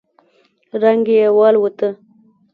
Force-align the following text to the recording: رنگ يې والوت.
رنگ 0.81 1.05
يې 1.17 1.25
والوت. 1.37 1.79